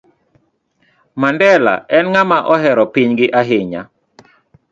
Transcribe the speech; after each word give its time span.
Mandela 1.21 1.75
en 1.97 2.05
ng'ama 2.11 2.37
ohero 2.53 2.83
pinygi 2.93 3.27
ahinya 3.39 3.81